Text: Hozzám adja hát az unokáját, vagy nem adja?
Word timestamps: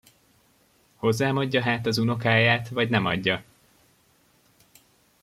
Hozzám 0.95 1.37
adja 1.37 1.61
hát 1.61 1.85
az 1.85 1.97
unokáját, 1.97 2.69
vagy 2.69 2.89
nem 2.89 3.05
adja? 3.05 3.43